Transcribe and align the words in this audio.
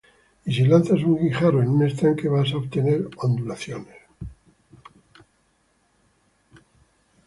Y 0.47 0.53
sí 0.55 0.63
lanzas 0.65 1.03
un 1.03 1.19
guijarro 1.23 1.61
en 1.61 1.69
un 1.69 1.83
estanque, 1.85 2.27
vas 2.27 2.51
a 2.53 2.57
obtener 2.57 3.07
ondulaciones. 3.17 3.99